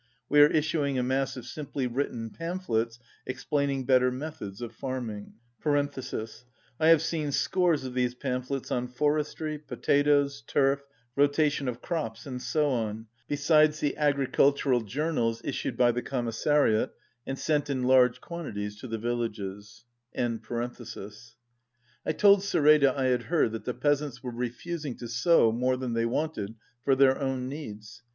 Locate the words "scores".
7.31-7.83